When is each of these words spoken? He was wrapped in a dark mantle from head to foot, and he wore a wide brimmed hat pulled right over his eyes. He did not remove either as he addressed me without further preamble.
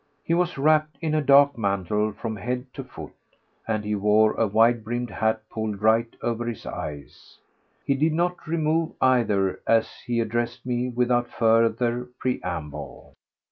He 0.23 0.33
was 0.33 0.57
wrapped 0.57 0.97
in 0.99 1.13
a 1.13 1.21
dark 1.21 1.59
mantle 1.59 2.11
from 2.11 2.35
head 2.37 2.65
to 2.73 2.83
foot, 2.83 3.13
and 3.67 3.83
he 3.85 3.93
wore 3.93 4.33
a 4.33 4.47
wide 4.47 4.83
brimmed 4.83 5.11
hat 5.11 5.47
pulled 5.47 5.79
right 5.79 6.11
over 6.23 6.43
his 6.47 6.65
eyes. 6.65 7.37
He 7.85 7.93
did 7.93 8.13
not 8.13 8.47
remove 8.47 8.93
either 8.99 9.59
as 9.67 9.91
he 10.07 10.19
addressed 10.19 10.65
me 10.65 10.89
without 10.89 11.27
further 11.29 12.05
preamble. 12.17 13.13